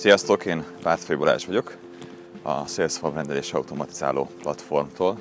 [0.00, 1.76] Sziasztok, én Bártfai Balázs vagyok,
[2.42, 5.18] a Salesforce rendelés automatizáló platformtól,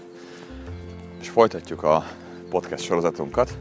[1.22, 2.06] és folytatjuk a
[2.50, 3.58] podcast sorozatunkat,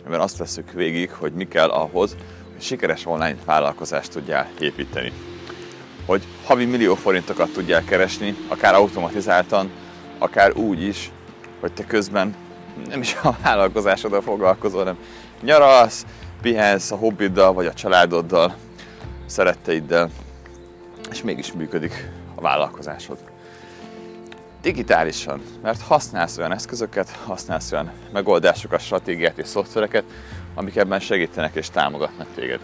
[0.00, 2.16] amiben azt veszük végig, hogy mi kell ahhoz,
[2.52, 5.12] hogy sikeres online vállalkozást tudjál építeni.
[6.06, 9.70] Hogy havi millió forintokat tudjál keresni, akár automatizáltan,
[10.18, 11.10] akár úgy is,
[11.60, 12.34] hogy te közben
[12.88, 14.98] nem is a vállalkozásoddal foglalkozol, hanem
[15.42, 16.06] nyaralsz,
[16.42, 18.54] pihensz a hobbiddal, vagy a családoddal,
[19.26, 20.10] szeretteiddel,
[21.10, 23.18] és mégis működik a vállalkozásod.
[24.62, 30.04] Digitálisan, mert használsz olyan eszközöket, használsz olyan megoldásokat, stratégiát és szoftvereket,
[30.54, 32.60] amik ebben segítenek és támogatnak téged.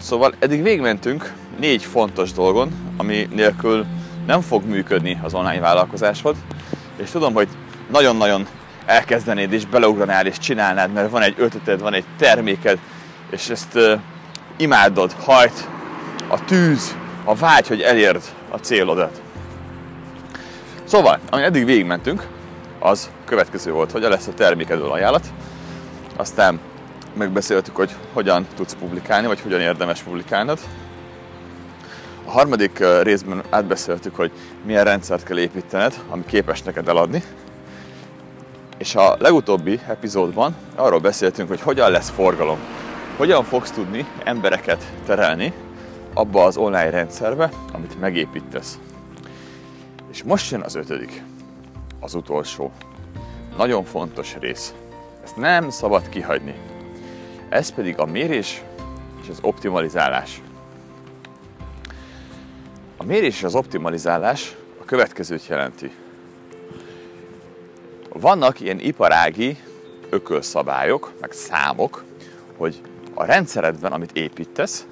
[0.00, 3.86] Szóval eddig végmentünk négy fontos dolgon, ami nélkül
[4.26, 6.36] nem fog működni az online vállalkozásod,
[6.96, 7.48] és tudom, hogy
[7.90, 8.46] nagyon-nagyon
[8.86, 12.78] elkezdenéd és beleugranál és csinálnád, mert van egy ötleted, van egy terméked,
[13.30, 14.00] és ezt uh,
[14.56, 15.68] imádod, hajt
[16.28, 16.96] a tűz,
[17.28, 19.20] a vágy, hogy elérd a célodat.
[20.84, 22.26] Szóval, ami eddig végigmentünk,
[22.78, 25.26] az következő volt, hogy lesz a termékedről ajánlat,
[26.16, 26.60] aztán
[27.14, 30.58] megbeszéltük, hogy hogyan tudsz publikálni, vagy hogyan érdemes publikálnod.
[32.24, 34.30] A harmadik részben átbeszéltük, hogy
[34.64, 37.22] milyen rendszert kell építened, ami képes neked eladni.
[38.78, 42.58] És a legutóbbi epizódban arról beszéltünk, hogy hogyan lesz forgalom.
[43.16, 45.52] Hogyan fogsz tudni embereket terelni
[46.16, 48.78] abba az online rendszerbe, amit megépítesz.
[50.10, 51.22] És most jön az ötödik,
[52.00, 52.72] az utolsó.
[53.56, 54.74] Nagyon fontos rész.
[55.24, 56.54] Ezt nem szabad kihagyni.
[57.48, 58.62] Ez pedig a mérés
[59.22, 60.42] és az optimalizálás.
[62.96, 65.90] A mérés és az optimalizálás a következőt jelenti.
[68.12, 69.56] Vannak ilyen iparági
[70.10, 72.04] ökölszabályok, meg számok,
[72.56, 72.80] hogy
[73.14, 74.86] a rendszeredben, amit építesz,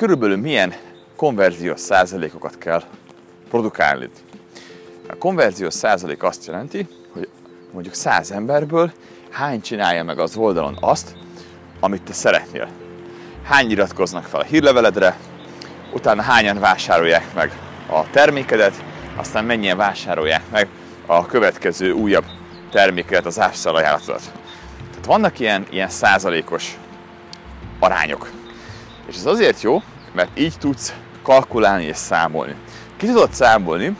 [0.00, 0.74] körülbelül milyen
[1.16, 2.82] konverziós százalékokat kell
[3.50, 4.08] produkálni.
[5.08, 7.28] A konverziós százalék azt jelenti, hogy
[7.72, 8.92] mondjuk 100 emberből
[9.30, 11.14] hány csinálja meg az oldalon azt,
[11.80, 12.68] amit te szeretnél.
[13.42, 15.16] Hány iratkoznak fel a hírleveledre,
[15.92, 17.52] utána hányan vásárolják meg
[17.86, 18.84] a termékedet,
[19.16, 20.68] aztán mennyien vásárolják meg
[21.06, 22.24] a következő újabb
[22.70, 24.32] termékedet, az ástalajánlatodat.
[24.90, 26.78] Tehát vannak ilyen, ilyen százalékos
[27.78, 28.30] arányok.
[29.10, 29.82] És ez azért jó,
[30.12, 32.54] mert így tudsz kalkulálni és számolni.
[32.96, 33.96] Ki tudod számolni,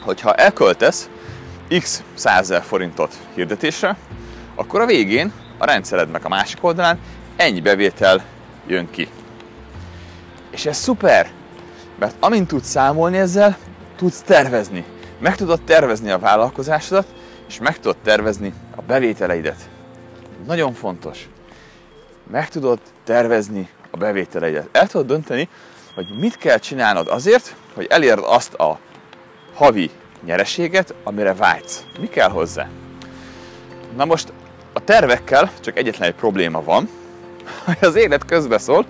[0.00, 1.08] hogyha elköltesz
[1.80, 3.96] x 100 forintot hirdetésre,
[4.54, 6.98] akkor a végén a rendszerednek a másik oldalán
[7.36, 8.24] ennyi bevétel
[8.66, 9.08] jön ki.
[10.50, 11.30] És ez szuper,
[11.98, 13.56] mert amint tudsz számolni ezzel,
[13.96, 14.84] tudsz tervezni.
[15.18, 17.06] Meg tudod tervezni a vállalkozásodat,
[17.48, 19.68] és meg tudod tervezni a bevételeidet.
[20.46, 21.28] Nagyon fontos.
[22.30, 24.68] Meg tudod tervezni a bevételeidet.
[24.72, 25.48] El tudod dönteni,
[25.94, 28.78] hogy mit kell csinálnod azért, hogy elérd azt a
[29.54, 29.90] havi
[30.24, 31.84] nyereséget, amire vágysz.
[32.00, 32.68] Mi kell hozzá?
[33.96, 34.32] Na most
[34.72, 36.88] a tervekkel csak egyetlen egy probléma van,
[37.64, 38.86] hogy az élet közbeszól,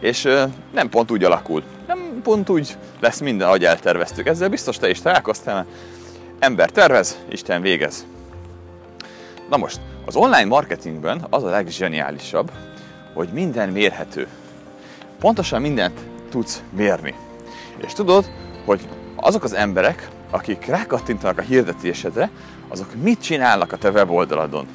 [0.00, 0.28] és
[0.72, 1.62] nem pont úgy alakul.
[1.86, 4.26] Nem pont úgy lesz minden, ahogy elterveztük.
[4.26, 5.66] Ezzel biztos te is találkoztál,
[6.38, 8.06] ember tervez, Isten végez.
[9.48, 12.50] Na most, az online marketingben az a legzseniálisabb,
[13.14, 14.26] hogy minden mérhető.
[15.18, 16.00] Pontosan mindent
[16.30, 17.14] tudsz mérni.
[17.76, 18.30] És tudod,
[18.64, 22.30] hogy azok az emberek, akik rákattintanak a hirdetésedre,
[22.68, 24.66] azok mit csinálnak a te weboldaladon.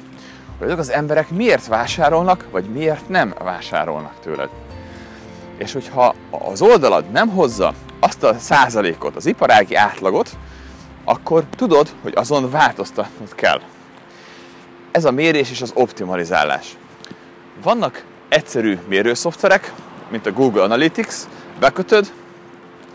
[0.58, 4.48] Hogy azok az emberek miért vásárolnak, vagy miért nem vásárolnak tőled.
[5.56, 10.36] És hogyha az oldalad nem hozza azt a százalékot, az iparági átlagot,
[11.04, 13.60] akkor tudod, hogy azon változtatnod kell.
[14.90, 16.76] Ez a mérés és az optimalizálás.
[17.62, 19.72] Vannak egyszerű mérőszoftverek,
[20.08, 21.14] mint a Google Analytics,
[21.60, 22.12] bekötöd,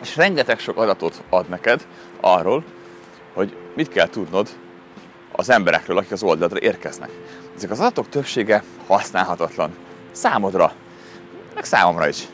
[0.01, 1.87] és rengeteg sok adatot ad neked
[2.21, 2.63] arról,
[3.33, 4.49] hogy mit kell tudnod
[5.31, 7.09] az emberekről, akik az oldalra érkeznek.
[7.55, 9.75] Ezek az adatok többsége használhatatlan.
[10.11, 10.73] Számodra,
[11.55, 12.27] meg számomra is.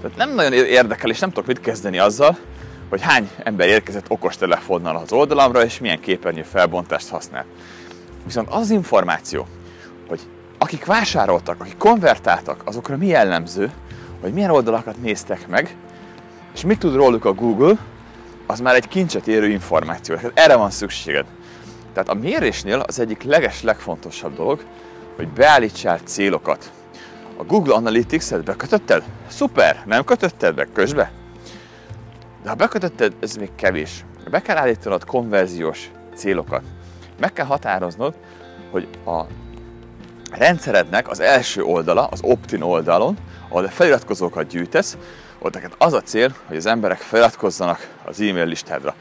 [0.00, 2.36] Tehát nem nagyon érdekel, és nem tudok mit kezdeni azzal,
[2.88, 7.44] hogy hány ember érkezett okos telefonnal az oldalamra, és milyen képernyő felbontást használ.
[8.24, 9.46] Viszont az információ,
[10.08, 10.20] hogy
[10.62, 13.70] akik vásároltak, akik konvertáltak, azokra mi jellemző,
[14.20, 15.76] hogy milyen oldalakat néztek meg,
[16.54, 17.76] és mit tud róluk a Google,
[18.46, 20.14] az már egy kincset érő információ.
[20.14, 21.26] Tehát erre van szükséged.
[21.92, 24.64] Tehát a mérésnél az egyik leges, legfontosabb dolog,
[25.16, 26.72] hogy beállítsál célokat.
[27.36, 29.02] A Google Analytics-et bekötötted?
[29.28, 29.82] Szuper!
[29.86, 30.66] Nem kötötted be?
[30.72, 31.12] Közbe?
[32.42, 34.04] De ha bekötötted, ez még kevés.
[34.30, 36.62] Be kell állítanod konverziós célokat.
[37.20, 38.14] Meg kell határoznod,
[38.70, 39.22] hogy a
[40.30, 43.16] rendszerednek az első oldala, az opt-in oldalon,
[43.48, 44.96] ahol a feliratkozókat gyűjtesz,
[45.42, 48.94] Ott neked az a cél, hogy az emberek feliratkozzanak az e-mail listádra.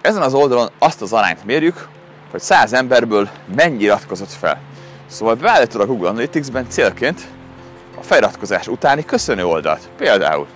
[0.00, 1.88] Ezen az oldalon azt az arányt mérjük,
[2.30, 4.60] hogy 100 emberből mennyi iratkozott fel.
[5.06, 7.20] Szóval beállítod a Google Analytics-ben célként
[7.98, 9.88] a feliratkozás utáni köszönő oldalt.
[9.96, 10.46] Például.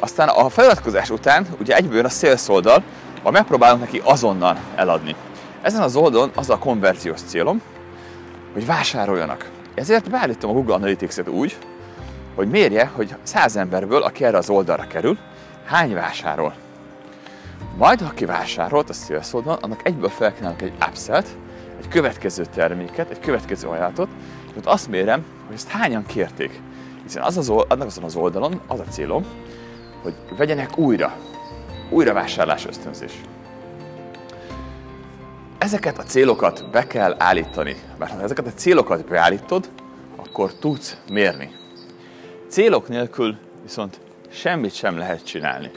[0.00, 2.82] Aztán a feliratkozás után ugye egyből a sales oldal,
[3.18, 5.14] ahol megpróbálunk neki azonnal eladni.
[5.62, 7.62] Ezen az oldalon az a konverziós célom,
[8.56, 9.50] hogy vásároljanak.
[9.74, 11.58] Ezért beállítom a Google Analytics-et úgy,
[12.34, 15.18] hogy mérje, hogy 100 emberből, aki erre az oldalra kerül,
[15.64, 16.54] hány vásárol.
[17.76, 21.22] Majd, aki vásárolt a sales oldalon, annak egyből felkínálok egy upsell
[21.78, 24.08] egy következő terméket, egy következő ajánlatot,
[24.50, 26.60] és ott azt mérem, hogy ezt hányan kérték.
[27.02, 29.24] Hiszen az az, annak azon az oldalon az a célom,
[30.02, 31.16] hogy vegyenek újra.
[31.90, 33.20] Újra vásárlás ösztönzés.
[35.66, 39.70] Ezeket a célokat be kell állítani, mert ha ezeket a célokat beállítod,
[40.16, 41.50] akkor tudsz mérni.
[42.48, 45.70] Célok nélkül viszont semmit sem lehet csinálni.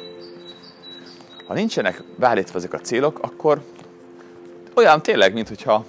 [1.48, 3.62] Ha nincsenek beállítva ezek a célok, akkor
[4.76, 5.86] olyan tényleg, mint hogyha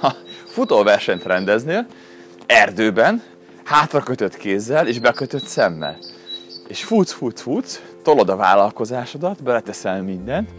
[0.54, 1.86] futóversenyt rendeznél,
[2.46, 3.22] erdőben,
[3.64, 5.98] hátra kötött kézzel és bekötött szemmel.
[6.68, 10.50] És futsz, futsz, futsz, tolod a vállalkozásodat, beleteszel mindent,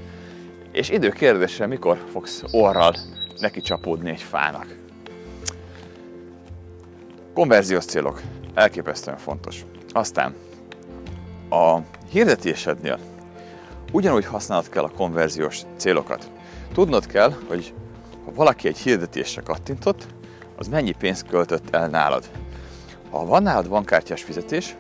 [0.78, 2.96] és idő kérdése, mikor fogsz orral
[3.40, 4.76] neki csapódni egy fának.
[7.34, 8.22] Konverziós célok.
[8.54, 9.66] Elképesztően fontos.
[9.92, 10.36] Aztán
[11.50, 11.80] a
[12.10, 13.00] hirdetésednél
[13.92, 16.32] ugyanúgy használnod kell a konverziós célokat.
[16.74, 17.74] Tudnod kell, hogy
[18.26, 20.08] ha valaki egy hirdetésre kattintott,
[20.56, 22.30] az mennyi pénzt költött el nálad.
[23.10, 24.76] Ha van nálad bankkártyás fizetés,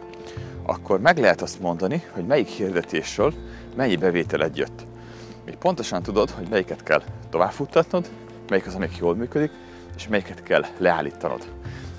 [0.64, 3.34] akkor meg lehet azt mondani, hogy melyik hirdetésről
[3.76, 4.87] mennyi bevételed jött.
[5.48, 8.10] Még pontosan tudod, hogy melyiket kell továbbfuttatnod,
[8.50, 9.52] melyik az, amelyik jól működik,
[9.96, 11.52] és melyiket kell leállítanod.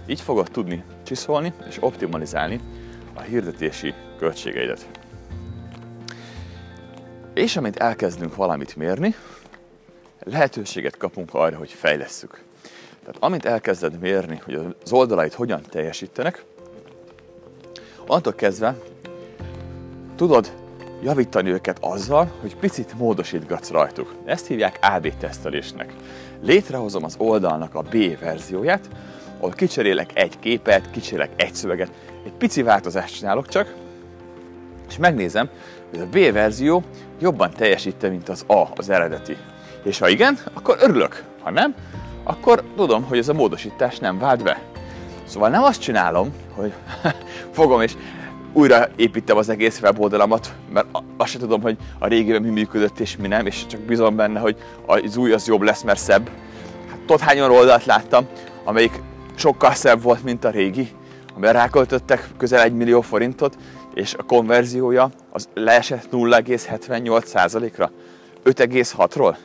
[0.07, 2.61] Így fogod tudni csiszolni és optimalizálni
[3.15, 4.89] a hirdetési költségeidet.
[7.35, 9.15] És amint elkezdünk valamit mérni,
[10.25, 12.43] lehetőséget kapunk arra, hogy fejlesszük.
[13.01, 14.55] Tehát amint elkezded mérni, hogy
[14.85, 16.45] az oldalait hogyan teljesítenek,
[18.07, 18.77] onnantól kezdve
[20.17, 20.68] tudod
[21.03, 24.15] javítani őket azzal, hogy picit módosítgatsz rajtuk.
[24.25, 25.93] Ezt hívják AB tesztelésnek.
[26.43, 28.89] Létrehozom az oldalnak a B verzióját,
[29.39, 31.91] ahol kicserélek egy képet, kicserélek egy szöveget,
[32.25, 33.75] egy pici változást csinálok csak,
[34.89, 35.49] és megnézem,
[35.91, 36.83] hogy a B verzió
[37.21, 39.37] jobban teljesít, mint az A, az eredeti.
[39.83, 41.25] És ha igen, akkor örülök.
[41.43, 41.75] Ha nem,
[42.23, 44.63] akkor tudom, hogy ez a módosítás nem vált be.
[45.25, 46.73] Szóval nem azt csinálom, hogy
[47.53, 47.97] fogom és
[48.53, 50.87] újra építem az egész weboldalamat, mert
[51.17, 54.41] azt sem tudom, hogy a régiben mi működött és mi nem, és csak bizony benne,
[54.41, 54.57] hogy
[54.87, 56.31] az új az jobb lesz, mert szebb.
[56.89, 58.27] Hát tudod, hány oldalt láttam,
[58.65, 59.01] amelyik
[59.35, 60.89] sokkal szebb volt, mint a régi,
[61.31, 63.57] amiben ráköltöttek közel 1 millió forintot,
[63.95, 67.91] és a konverziója az leesett 0,78%-ra,
[68.45, 69.37] 5,6-ról.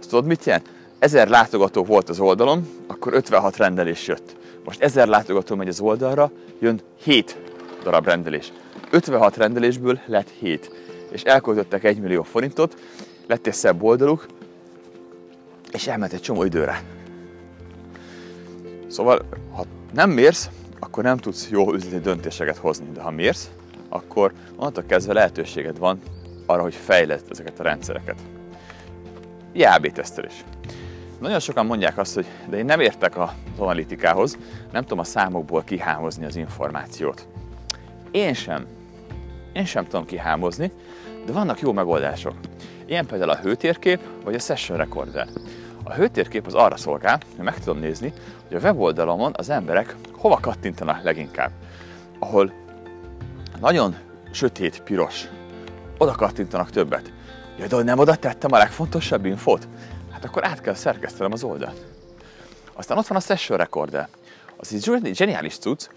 [0.00, 0.68] Azt tudod mit jelent?
[0.98, 4.36] 1000 látogató volt az oldalon, akkor 56 rendelés jött.
[4.64, 7.36] Most 1000 látogató megy az oldalra, jön 7
[7.82, 8.52] darab rendelés.
[8.90, 10.70] 56 rendelésből lett 7,
[11.10, 12.76] és elköltöttek 1 millió forintot,
[13.26, 14.26] lett egy szebb oldaluk,
[15.72, 16.82] és elment egy csomó időre.
[18.88, 23.50] Szóval, ha nem mérsz, akkor nem tudsz jó üzleti döntéseket hozni, de ha mérsz,
[23.88, 26.00] akkor onnantól kezdve lehetőséged van
[26.46, 28.16] arra, hogy fejleszd ezeket a rendszereket.
[29.52, 30.44] JAB tesztelés.
[31.20, 34.38] Nagyon sokan mondják azt, hogy de én nem értek az analitikához,
[34.72, 37.26] nem tudom a számokból kihámozni az információt.
[38.12, 38.66] Én sem.
[39.52, 40.72] Én sem tudom kihámozni,
[41.26, 42.34] de vannak jó megoldások.
[42.86, 45.28] Ilyen például a hőtérkép vagy a session recorder.
[45.84, 48.12] A hőtérkép az arra szolgál, hogy meg tudom nézni,
[48.48, 51.50] hogy a weboldalomon az emberek hova kattintanak leginkább.
[52.18, 52.52] Ahol
[53.60, 53.96] nagyon
[54.30, 55.24] sötét, piros,
[55.98, 57.12] oda kattintanak többet.
[57.58, 59.68] Jaj, de nem oda tettem a legfontosabb infót?
[60.10, 61.86] Hát akkor át kell szerkesztenem az oldalt.
[62.72, 64.08] Aztán ott van a Session Recorder.
[64.56, 65.88] Az egy zseniális cucc,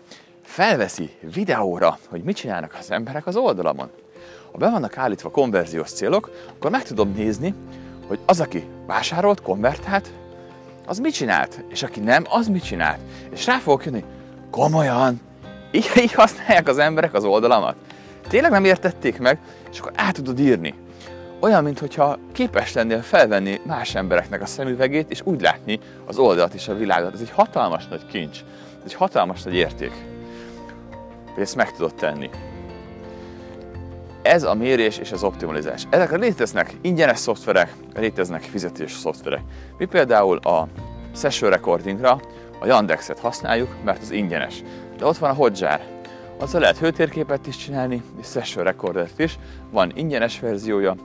[0.46, 3.90] felveszi videóra, hogy mit csinálnak az emberek az oldalamon.
[4.52, 7.54] Ha be vannak állítva konverziós célok, akkor meg tudom nézni,
[8.08, 10.12] hogy az, aki vásárolt, konvertált,
[10.86, 13.00] az mit csinált, és aki nem, az mit csinált.
[13.32, 14.04] És rá fogok jönni,
[14.52, 15.22] komolyan,
[15.72, 17.75] így, így használják az emberek az oldalamat.
[18.28, 19.40] Tényleg nem értették meg,
[19.72, 20.74] és akkor át tudod írni.
[21.40, 26.68] Olyan, mintha képes lennél felvenni más embereknek a szemüvegét, és úgy látni az oldalt és
[26.68, 27.14] a világot.
[27.14, 28.40] Ez egy hatalmas nagy kincs,
[28.78, 30.14] ez egy hatalmas nagy érték,
[31.36, 32.30] hogy ezt meg tudod tenni.
[34.22, 35.88] Ez a mérés és az optimalizás.
[35.89, 39.42] Ezek léteznek ingyenes szoftverek, léteznek fizetés szoftverek.
[39.77, 40.68] Mi például a
[41.15, 42.20] session recordingra
[42.60, 44.63] a Yandexet használjuk, mert az ingyenes.
[44.98, 45.80] De ott van a Hotjar.
[46.39, 49.39] Azzal lehet hőtérképet is csinálni, és session recordert is.
[49.72, 50.96] Van ingyenes verziója,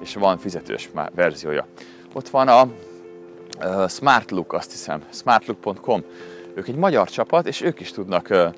[0.00, 1.66] és van fizetős verziója.
[2.12, 2.68] Ott van a
[3.88, 6.02] SmartLook, azt hiszem, smartlook.com.
[6.54, 8.52] Ők egy magyar csapat, és ők is tudnak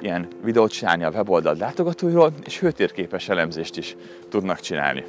[0.00, 3.96] ilyen videót csinálni a weboldal látogatóiról, és hőtérképes elemzést is
[4.28, 5.04] tudnak csinálni.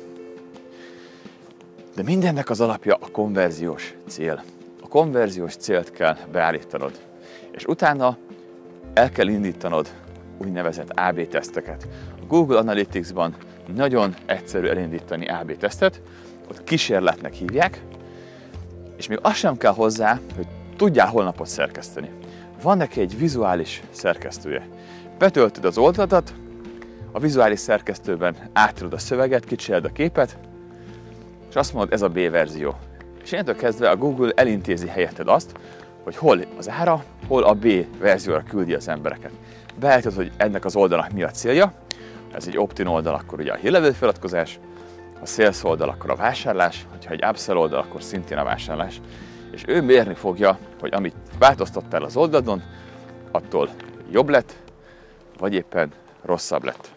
[1.95, 4.43] De mindennek az alapja a konverziós cél.
[4.81, 6.91] A konverziós célt kell beállítanod,
[7.51, 8.17] és utána
[8.93, 9.87] el kell indítanod
[10.37, 11.87] úgynevezett AB teszteket.
[12.21, 13.35] A Google Analytics-ban
[13.75, 16.01] nagyon egyszerű elindítani AB tesztet,
[16.49, 17.81] ott kísérletnek hívják,
[18.97, 22.09] és még az sem kell hozzá, hogy tudjál holnapot szerkeszteni.
[22.61, 24.67] Van neki egy vizuális szerkesztője.
[25.19, 26.33] Betöltöd az oldaladat,
[27.11, 30.37] a vizuális szerkesztőben átírod a szöveget, kicsired a képet,
[31.49, 32.75] és azt mondod, ez a B verzió.
[33.23, 35.51] És innentől kezdve a Google elintézi helyetted azt,
[36.03, 37.67] hogy hol az ára, hol a B
[37.99, 39.31] verzióra küldi az embereket.
[39.79, 41.73] Beállítod, hogy ennek az oldalnak mi a célja,
[42.33, 44.59] ez egy opt-in oldal, akkor ugye a hírlevő feladkozás,
[45.21, 49.01] a sales oldal, akkor a vásárlás, ha egy upsell oldal, akkor szintén a vásárlás.
[49.51, 52.63] És ő mérni fogja, hogy amit változtattál az oldalon,
[53.31, 53.69] attól
[54.11, 54.55] jobb lett,
[55.39, 55.91] vagy éppen
[56.21, 56.91] rosszabb lett.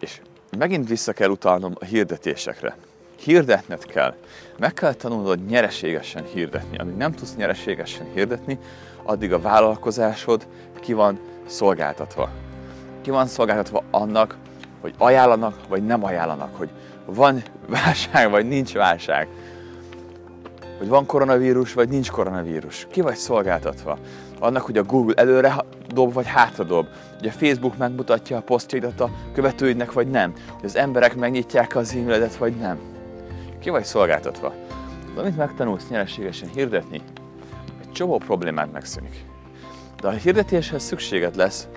[0.00, 0.20] És
[0.58, 2.76] megint vissza kell utalnom a hirdetésekre.
[3.18, 4.14] Hirdetned kell.
[4.58, 6.78] Meg kell tanulnod nyereségesen hirdetni.
[6.78, 8.58] Amíg nem tudsz nyereségesen hirdetni,
[9.02, 10.46] addig a vállalkozásod
[10.80, 12.30] ki van szolgáltatva.
[13.02, 14.36] Ki van szolgáltatva annak,
[14.80, 16.70] hogy ajánlanak, vagy nem ajánlanak, hogy
[17.04, 19.28] van válság, vagy nincs válság,
[20.78, 22.86] hogy van koronavírus, vagy nincs koronavírus.
[22.90, 23.98] Ki vagy szolgáltatva?
[24.40, 26.86] Annak, hogy a Google előre dob, vagy hátra dob.
[27.18, 30.32] Hogy a Facebook megmutatja a posztjaidat a követőidnek, vagy nem.
[30.52, 32.78] Hogy az emberek megnyitják az e-mailedet, vagy nem.
[33.60, 34.52] Ki vagy szolgáltatva?
[35.14, 37.00] Az, amit megtanulsz nyereségesen hirdetni,
[37.80, 39.24] egy csomó problémát megszűnik.
[40.00, 41.68] De a hirdetéshez szükséged lesz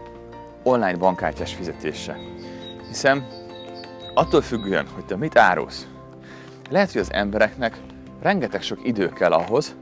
[0.64, 2.18] online bankkártyás fizetése.
[2.88, 3.28] Hiszen
[4.14, 5.88] attól függően, hogy te mit árulsz,
[6.70, 7.78] lehet, hogy az embereknek
[8.22, 9.76] rengeteg sok idő kell ahhoz,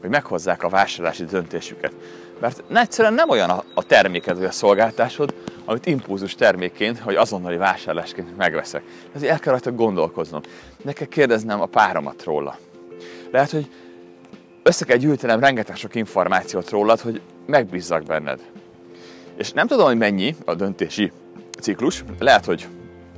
[0.00, 1.92] hogy meghozzák a vásárlási döntésüket.
[2.40, 8.36] Mert egyszerűen nem olyan a terméked vagy a szolgáltásod, amit impulzus termékként, hogy azonnali vásárlásként
[8.36, 8.82] megveszek.
[9.14, 10.40] Ezért el kell rajta gondolkoznom.
[10.82, 12.58] Ne kell kérdeznem a páromat róla.
[13.30, 13.70] Lehet, hogy
[14.62, 18.40] össze kell gyűjtenem rengeteg sok információt rólad, hogy megbízzak benned.
[19.36, 21.12] És nem tudom, hogy mennyi a döntési
[21.60, 22.68] ciklus, lehet, hogy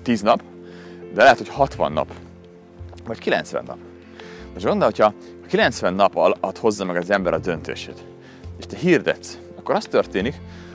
[0.02, 0.42] 10 nap,
[1.14, 2.12] de lehet, hogy 60 nap,
[3.06, 3.78] vagy 90 nap.
[4.52, 5.12] Most gondolj, hogyha
[5.48, 8.04] 90 nap alatt hozza meg az ember a döntését,
[8.58, 10.34] és te hirdetsz, akkor az történik,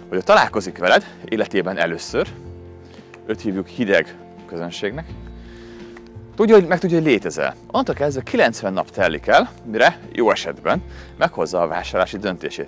[0.10, 2.28] hogy ő találkozik veled életében először,
[3.25, 5.06] őt hívjuk hideg közönségnek,
[6.36, 7.56] tudja, hogy meg tudja, hogy létezel.
[7.68, 10.84] Onnantól kezdve 90 nap telik el, mire jó esetben
[11.18, 12.68] meghozza a vásárlási döntését.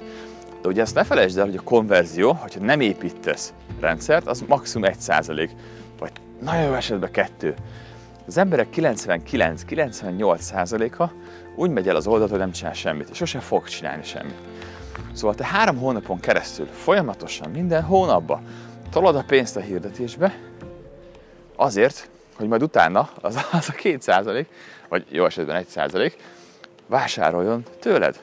[0.61, 4.89] De ugye ezt ne felejtsd el, hogy a konverzió, hogyha nem építesz rendszert, az maximum
[4.99, 5.49] 1%
[5.99, 7.53] vagy nagyon jó esetben 2.
[8.27, 11.09] Az emberek 99-98%-a
[11.55, 14.37] úgy megy el az oldalt, hogy nem csinál semmit, és sosem fog csinálni semmit.
[15.13, 18.41] Szóval te három hónapon keresztül folyamatosan minden hónapban
[18.91, 20.39] tolod a pénzt a hirdetésbe,
[21.55, 24.45] azért, hogy majd utána az, az a 2%
[24.89, 26.13] vagy jó esetben 1%
[26.87, 28.19] vásároljon tőled.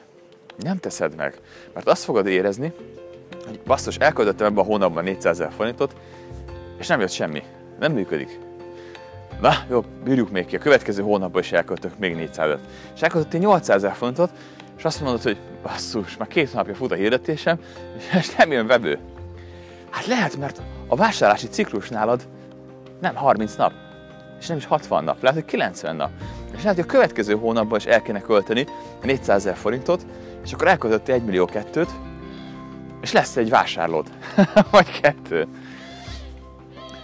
[0.57, 1.39] Nem teszed meg.
[1.73, 2.73] Mert azt fogod érezni,
[3.45, 5.95] hogy basszus, elköltöttem ebben a hónapban 400 ezer forintot,
[6.77, 7.43] és nem jött semmi.
[7.79, 8.39] Nem működik.
[9.41, 10.55] Na, jó, bírjuk még ki.
[10.55, 12.59] A következő hónapban is elköltök még 400
[12.95, 14.29] És elköltöttél 800 ezer forintot,
[14.83, 17.59] és azt mondod, hogy basszus, már két napja fut a hirdetésem,
[18.19, 18.99] és nem jön vevő.
[19.89, 22.27] Hát lehet, mert a vásárlási ciklus nálad
[23.01, 23.73] nem 30 nap,
[24.39, 26.09] és nem is 60 nap, lehet, hogy 90 nap.
[26.55, 28.65] És lehet, hogy a következő hónapban is el kéne költeni
[29.03, 30.05] 400 ezer forintot,
[30.43, 31.89] és akkor elköltötti 1 millió kettőt,
[33.01, 34.07] és lesz egy vásárlód,
[34.71, 35.47] vagy kettő.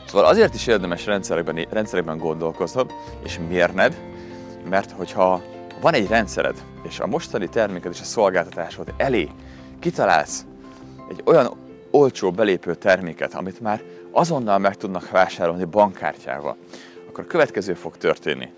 [0.08, 2.92] Szóval azért is érdemes rendszerekben, rendszerekben gondolkoznod,
[3.24, 3.98] és mérned,
[4.70, 5.42] mert hogyha
[5.82, 9.30] van egy rendszered, és a mostani terméked és a szolgáltatásod elé
[9.80, 10.46] kitalálsz
[11.10, 11.58] egy olyan
[11.92, 13.82] olcsó belépő terméket, amit már
[14.12, 16.58] azonnal meg tudnak vásárolni bankkártyával,
[17.08, 18.50] akkor a következő fog történni.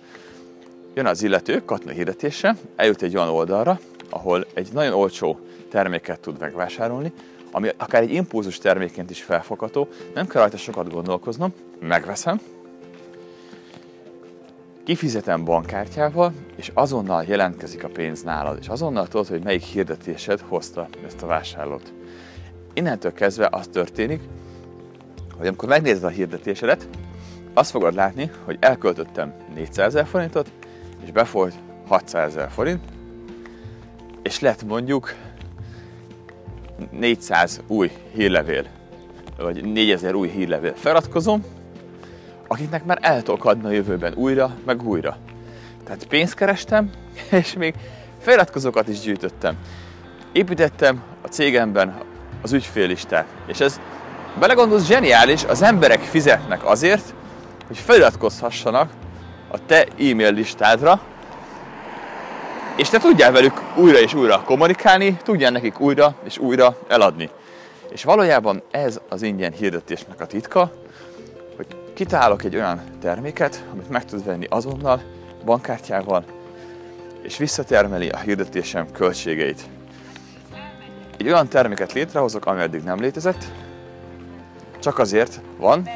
[0.94, 6.40] Jön az illető katna hirdetése, eljut egy olyan oldalra, ahol egy nagyon olcsó terméket tud
[6.40, 7.14] megvásárolni,
[7.52, 12.40] ami akár egy impulzus termékként is felfogható, nem kell rajta sokat gondolkoznom, megveszem,
[14.84, 20.88] kifizetem bankkártyával, és azonnal jelentkezik a pénz nálad, és azonnal tudod, hogy melyik hirdetésed hozta
[21.06, 21.94] ezt a vásárlót.
[22.74, 24.22] Innentől kezdve az történik,
[25.38, 26.88] hogy amikor megnézed a hirdetésedet,
[27.54, 30.52] azt fogod látni, hogy elköltöttem 400 ezer forintot,
[31.04, 31.56] és befolyt
[31.88, 32.84] 600 ezer forint,
[34.24, 35.14] és lett mondjuk
[36.92, 38.66] 400 új hírlevél
[39.38, 41.44] vagy 4000 új hírlevél feliratkozom,
[42.52, 45.18] akiknek már el tudok adni a jövőben újra, meg újra.
[45.84, 46.90] Tehát pénzt kerestem,
[47.42, 47.74] és még
[48.20, 49.56] feliratkozókat is gyűjtöttem.
[50.32, 51.98] Építettem a cégemben
[52.42, 53.80] az ügyféllistát, és ez
[54.40, 57.14] belegondolsz zseniális, az emberek fizetnek azért,
[57.68, 58.92] hogy feliratkozhassanak
[59.52, 61.02] a te e-mail listádra,
[62.76, 67.30] és te tudjál velük újra és újra kommunikálni, tudjál nekik újra és újra eladni.
[67.90, 70.72] És valójában ez az ingyen hirdetésnek a titka,
[71.94, 75.02] kitálok egy olyan terméket, amit meg tud venni azonnal,
[75.46, 76.24] bankkártyával,
[77.22, 79.62] és visszatermeli a hirdetésem költségeit.
[81.18, 83.46] Egy olyan terméket létrehozok, ami eddig nem létezett,
[84.80, 85.90] csak azért van,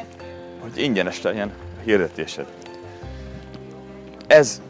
[0.60, 2.46] hogy ingyenes legyen a hirdetésed.
[4.26, 4.60] Ez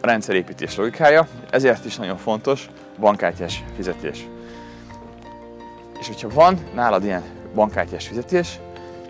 [0.00, 4.26] a rendszerépítés logikája, ezért is nagyon fontos bankkártyás fizetés.
[6.00, 7.22] És hogyha van nálad ilyen
[7.54, 8.58] bankkártyás fizetés,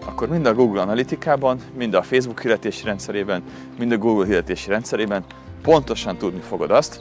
[0.05, 3.43] akkor mind a Google Analytikában, mind a Facebook hirdetési rendszerében,
[3.79, 5.25] mind a Google hirdetési rendszerében
[5.63, 7.01] pontosan tudni fogod azt,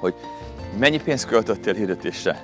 [0.00, 0.14] hogy
[0.78, 2.40] mennyi pénzt költöttél hirdetésre,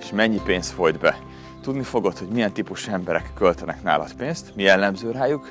[0.00, 1.18] és mennyi pénz folyt be.
[1.62, 5.50] Tudni fogod, hogy milyen típusú emberek költenek nálad pénzt, mi jellemző rájuk,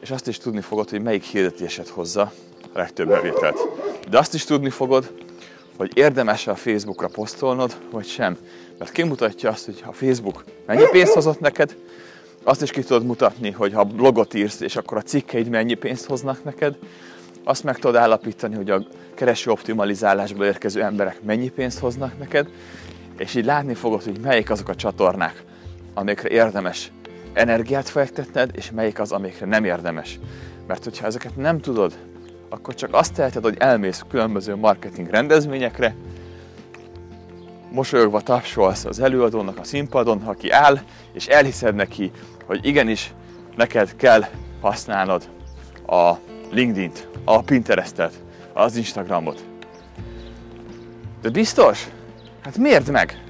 [0.00, 2.32] és azt is tudni fogod, hogy melyik hirdetésed hozza
[2.72, 3.58] a legtöbb bevételt.
[4.10, 5.12] De azt is tudni fogod,
[5.76, 8.36] hogy érdemes a Facebookra posztolnod, vagy sem.
[8.78, 11.76] Mert kimutatja azt, hogy a Facebook mennyi pénzt hozott neked,
[12.42, 16.06] azt is ki tudod mutatni, hogy ha blogot írsz, és akkor a cikkeid mennyi pénzt
[16.06, 16.76] hoznak neked,
[17.44, 18.84] azt meg tudod állapítani, hogy a
[19.14, 22.48] kereső optimalizálásból érkező emberek mennyi pénzt hoznak neked,
[23.18, 25.44] és így látni fogod, hogy melyik azok a csatornák,
[25.94, 26.92] amikre érdemes
[27.32, 30.18] energiát fektetned, és melyik az, amikre nem érdemes.
[30.66, 31.92] Mert hogyha ezeket nem tudod,
[32.48, 35.94] akkor csak azt teheted, hogy elmész különböző marketing rendezvényekre,
[37.72, 40.78] mosolyogva tapsolsz az előadónak a színpadon, aki áll,
[41.12, 42.10] és elhiszed neki,
[42.46, 43.12] hogy igenis
[43.56, 44.24] neked kell
[44.60, 45.28] használnod
[45.86, 46.12] a
[46.50, 48.12] LinkedIn-t, a Pinterestet,
[48.52, 49.44] az Instagramot.
[51.22, 51.86] De biztos?
[52.42, 53.22] Hát miért meg?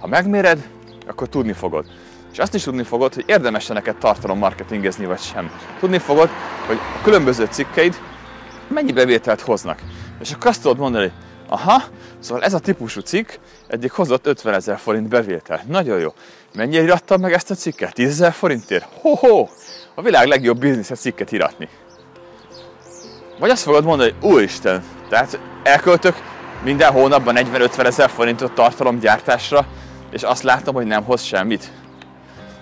[0.00, 0.68] Ha megméred,
[1.06, 1.86] akkor tudni fogod.
[2.32, 5.50] És azt is tudni fogod, hogy érdemes neked tartalom marketingezni, vagy sem.
[5.78, 6.28] Tudni fogod,
[6.66, 7.94] hogy a különböző cikkeid
[8.68, 9.82] mennyi bevételt hoznak.
[10.20, 11.82] És akkor azt tudod mondani, hogy aha,
[12.18, 13.30] szóval ez a típusú cikk
[13.68, 15.62] eddig hozott 50 ezer forint bevétel.
[15.66, 16.12] Nagyon jó.
[16.54, 17.92] Mennyire irattam meg ezt a cikket?
[17.92, 18.86] 10 ezer forintért?
[19.00, 19.48] Ho-ho!
[19.94, 21.68] A világ legjobb biznisz cikket iratni.
[23.38, 26.14] Vagy azt fogod mondani, hogy úristen, tehát elköltök
[26.62, 29.66] minden hónapban 40-50 ezer forintot tartalomgyártásra,
[30.10, 31.70] és azt látom, hogy nem hoz semmit.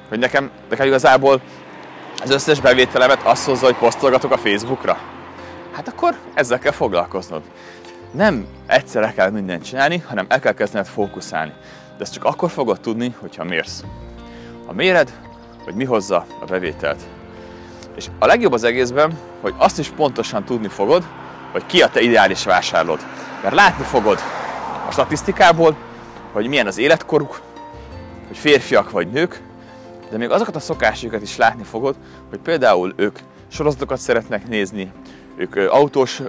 [0.08, 1.40] Hogy nekem, nekem igazából
[2.22, 4.98] az összes bevételemet azt hozza, hogy posztolgatok a Facebookra.
[5.72, 7.42] Hát akkor ezzel kell foglalkoznod.
[8.14, 11.52] Nem egyszerre kell mindent csinálni, hanem el kell kezdened fókuszálni.
[11.96, 13.84] De ezt csak akkor fogod tudni, hogyha mérsz.
[14.66, 15.12] Ha méred,
[15.64, 17.02] hogy mi hozza a bevételt.
[17.96, 21.04] És a legjobb az egészben, hogy azt is pontosan tudni fogod,
[21.52, 23.00] hogy ki a te ideális vásárlód.
[23.42, 24.18] Mert látni fogod
[24.88, 25.76] a statisztikából,
[26.32, 27.40] hogy milyen az életkoruk,
[28.26, 29.42] hogy férfiak vagy nők,
[30.10, 31.96] de még azokat a szokásokat is látni fogod,
[32.30, 34.92] hogy például ők sorozatokat szeretnek nézni,
[35.36, 36.22] ők autós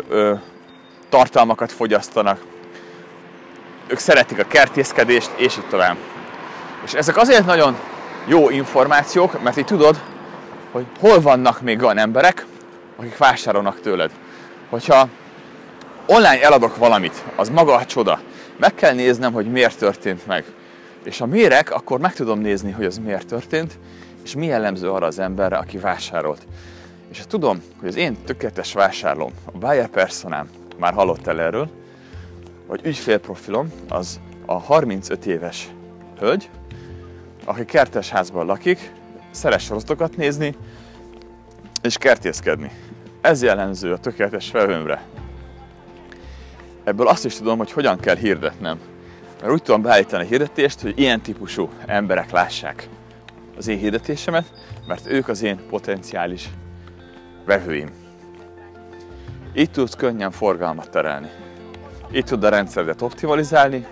[1.16, 2.42] tartalmakat fogyasztanak,
[3.88, 5.96] ők szeretik a kertészkedést, és így tovább.
[6.84, 7.78] És ezek azért nagyon
[8.26, 10.02] jó információk, mert így tudod,
[10.72, 12.46] hogy hol vannak még olyan emberek,
[12.96, 14.12] akik vásárolnak tőled.
[14.70, 15.08] Hogyha
[16.06, 18.20] online eladok valamit, az maga a csoda.
[18.58, 20.44] Meg kell néznem, hogy miért történt meg.
[21.04, 23.80] És ha mérek, akkor meg tudom nézni, hogy az miért történt,
[24.24, 26.48] és mi jellemző arra az emberre, aki vásárolt.
[27.12, 31.70] És ha tudom, hogy az én tökéletes vásárlóm, a buyer personám, már hallott el erről,
[32.68, 35.70] vagy ügyfélprofilom, az a 35 éves
[36.20, 36.50] hölgy,
[37.46, 38.92] aki kertesházban lakik,
[39.32, 40.56] szeret sorozatokat nézni,
[41.82, 42.72] és kertészkedni.
[43.22, 45.04] Ez jellemző a tökéletes felhőmre.
[46.84, 48.80] Ebből azt is tudom, hogy hogyan kell hirdetnem.
[49.42, 52.90] Mert úgy tudom beállítani a hirdetést, hogy ilyen típusú emberek lássák
[53.58, 54.54] az én hirdetésemet,
[54.88, 56.50] mert ők az én potenciális
[57.46, 58.05] vevőim.
[59.58, 61.30] Így tudsz könnyen forgalmat terelni.
[62.12, 63.86] Így tud a rendszeredet optimalizálni,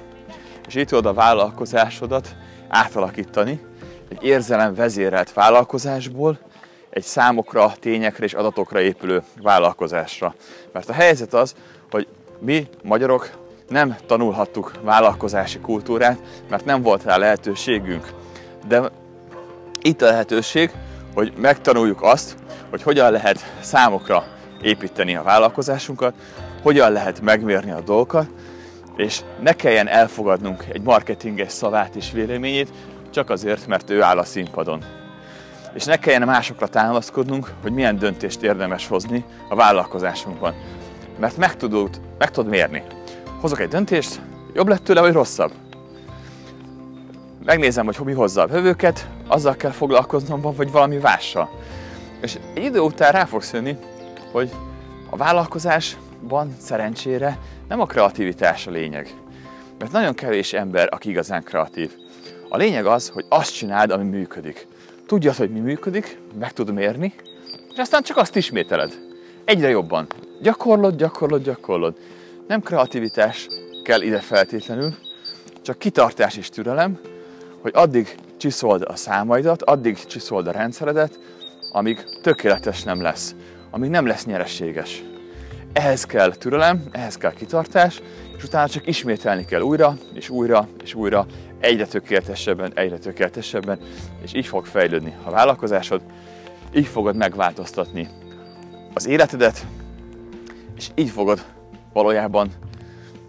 [0.68, 2.36] és így tudod a vállalkozásodat
[2.68, 3.62] átalakítani
[4.10, 6.40] egy érzelem vezérelt vállalkozásból
[6.90, 10.36] egy számokra, tényekre és adatokra épülő vállalkozásra.
[10.72, 11.56] Mert a helyzet az,
[11.92, 12.08] hogy
[12.40, 13.30] mi magyarok
[13.68, 18.10] nem tanulhattuk vállalkozási kultúrát, mert nem volt rá lehetőségünk.
[18.68, 18.92] De
[19.82, 20.72] itt a lehetőség,
[21.14, 22.36] hogy megtanuljuk azt,
[22.70, 24.24] hogy hogyan lehet számokra
[24.62, 26.14] építeni a vállalkozásunkat,
[26.62, 28.28] hogyan lehet megmérni a dolgokat,
[28.96, 32.70] és ne kelljen elfogadnunk egy marketinges szavát és véleményét,
[33.10, 34.84] csak azért, mert ő áll a színpadon.
[35.74, 40.54] És ne kelljen másokra támaszkodnunk, hogy milyen döntést érdemes hozni a vállalkozásunkban.
[41.20, 42.84] Mert meg tudod, meg tudod mérni.
[43.40, 44.22] Hozok egy döntést,
[44.54, 45.52] jobb lett tőle, vagy rosszabb?
[47.46, 51.50] Megnézem, hogy mi hozza a vevőket, azzal kell foglalkoznom, vagy valami mással.
[52.22, 53.78] És egy idő után rá fogsz jönni,
[54.34, 54.52] hogy
[55.10, 59.16] a vállalkozásban szerencsére nem a kreativitás a lényeg.
[59.80, 61.92] Mert nagyon kevés ember, aki igazán kreatív.
[62.50, 64.68] A lényeg az, hogy azt csináld, ami működik.
[65.08, 67.14] Tudjad, hogy mi működik, meg tud mérni,
[67.72, 68.94] és aztán csak azt ismételed.
[69.46, 70.08] Egyre jobban.
[70.42, 71.96] Gyakorlod, gyakorlod, gyakorlod.
[72.48, 73.48] Nem kreativitás
[73.84, 74.96] kell ide feltétlenül,
[75.62, 77.00] csak kitartás és türelem,
[77.62, 81.20] hogy addig csiszold a számaidat, addig csiszold a rendszeredet,
[81.72, 83.36] amíg tökéletes nem lesz,
[83.74, 85.04] amíg nem lesz nyereséges.
[85.74, 88.02] Ehhez kell türelem, ehhez kell kitartás,
[88.38, 91.26] és utána csak ismételni kell újra, és újra, és újra,
[91.60, 93.80] egyre tökéletesebben, egyre tökéletesebben,
[94.22, 96.02] és így fog fejlődni a vállalkozásod,
[96.76, 98.08] így fogod megváltoztatni
[98.94, 99.66] az életedet,
[100.76, 101.46] és így fogod
[101.94, 102.52] valójában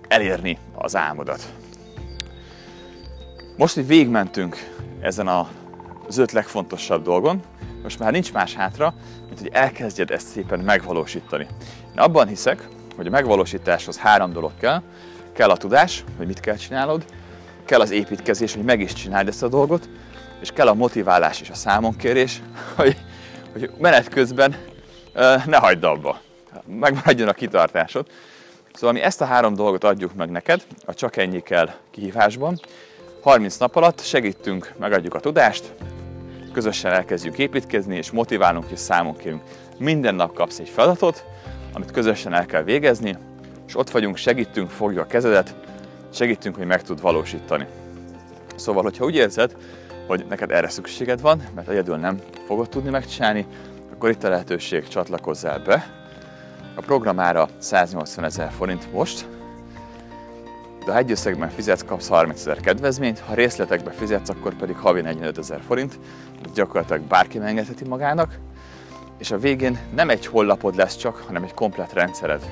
[0.09, 1.53] elérni az álmodat.
[3.57, 4.57] Most, hogy végmentünk
[5.01, 7.43] ezen az öt legfontosabb dolgon,
[7.85, 8.95] most már nincs más hátra,
[9.27, 11.47] mint hogy elkezdjed ezt szépen megvalósítani.
[11.93, 14.83] Én abban hiszek, hogy a megvalósításhoz három dolog kell.
[15.33, 17.05] Kell a tudás, hogy mit kell csinálod,
[17.65, 19.89] kell az építkezés, hogy meg is csináld ezt a dolgot,
[20.41, 22.43] és kell a motiválás és a számonkérés,
[22.77, 22.97] hogy,
[23.53, 24.57] hogy menet közben
[25.47, 26.21] ne hagyd abba,
[26.67, 28.07] megmaradjon a kitartásod.
[28.73, 32.61] Szóval mi ezt a három dolgot adjuk meg neked, a csak ennyi kell kihívásban.
[33.23, 35.75] 30 nap alatt segítünk, megadjuk a tudást,
[36.55, 39.43] közösen elkezdjük építkezni, és motiválunk és számon kérünk.
[39.79, 41.25] Minden nap kapsz egy feladatot,
[41.73, 43.17] amit közösen el kell végezni,
[43.67, 45.55] és ott vagyunk, segítünk, fogjuk a kezedet,
[46.13, 47.67] segítünk, hogy meg tud valósítani.
[48.57, 49.57] Szóval, hogyha úgy érzed,
[50.07, 53.47] hogy neked erre szükséged van, mert egyedül nem fogod tudni megcsinálni,
[53.93, 55.87] akkor itt a lehetőség, csatlakozzál be.
[56.75, 59.27] A programára 180 ezer forint most,
[60.85, 65.01] de ha egy összegben fizetsz, kapsz 30 ezer kedvezményt, ha részletekbe fizetsz, akkor pedig havi
[65.01, 65.99] 45 ezer forint,
[66.55, 68.39] gyakorlatilag bárki megengedheti magának,
[69.19, 72.51] és a végén nem egy hollapod lesz csak, hanem egy komplet rendszered.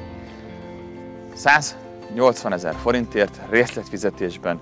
[1.34, 4.60] 180 ezer forintért részletfizetésben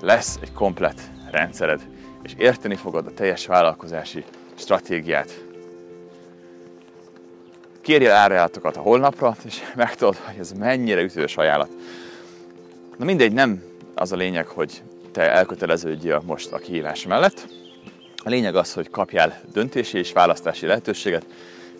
[0.00, 1.80] lesz egy komplet rendszered,
[2.22, 5.44] és érteni fogod a teljes vállalkozási stratégiát.
[7.80, 11.70] Kérjél árajánlatokat a holnapra, és megtudod, hogy ez mennyire ütős ajánlat.
[12.96, 13.62] Na mindegy, nem
[13.94, 14.82] az a lényeg, hogy
[15.12, 17.48] te elköteleződjél most a kihívás mellett.
[18.24, 21.26] A lényeg az, hogy kapjál döntési és választási lehetőséget,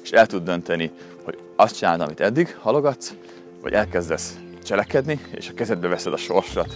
[0.02, 0.90] és el tud dönteni,
[1.22, 3.14] hogy azt csinálod, amit eddig halogatsz,
[3.62, 6.74] vagy elkezdesz cselekedni, és a kezedbe veszed a sorsat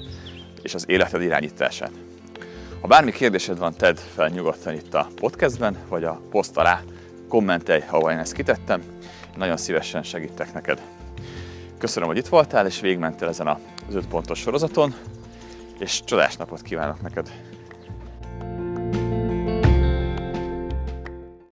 [0.63, 1.93] és az életed irányítását.
[2.81, 6.83] Ha bármi kérdésed van, tedd fel nyugodtan itt a podcastben, vagy a poszt alá
[7.29, 8.83] kommentelj, ha én ezt kitettem.
[9.37, 10.83] Nagyon szívesen segítek neked.
[11.79, 13.47] Köszönöm, hogy itt voltál, és végigmentél ezen
[13.91, 14.95] az 5 pontos sorozaton,
[15.79, 17.50] és csodás napot kívánok neked!